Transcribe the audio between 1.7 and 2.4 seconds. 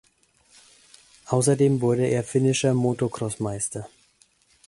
wurde er